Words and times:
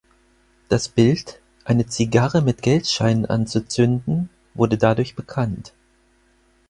Das 0.67 0.89
Bild, 0.89 1.39
eine 1.63 1.85
Zigarre 1.85 2.41
mit 2.41 2.63
Geldscheinen 2.63 3.27
anzuzünden, 3.27 4.31
wurde 4.55 4.79
dadurch 4.79 5.15
bekannt. 5.15 5.73